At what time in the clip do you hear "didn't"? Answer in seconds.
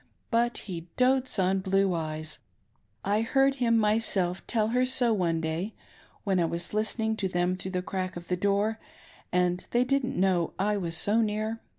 9.83-10.19